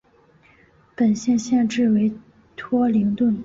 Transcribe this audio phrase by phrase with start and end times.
[0.95, 2.11] 本县县治为
[2.57, 3.39] 托灵顿。